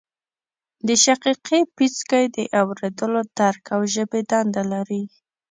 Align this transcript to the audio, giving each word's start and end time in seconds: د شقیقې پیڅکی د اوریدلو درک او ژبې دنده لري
د 0.87 0.89
شقیقې 1.03 1.59
پیڅکی 1.75 2.25
د 2.35 2.37
اوریدلو 2.61 3.21
درک 3.37 3.63
او 3.75 3.81
ژبې 3.93 4.21
دنده 4.31 4.63
لري 4.73 5.03